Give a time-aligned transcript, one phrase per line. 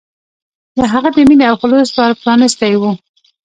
[0.77, 2.83] د هغه د مینې او خلوص ور پرانستی و.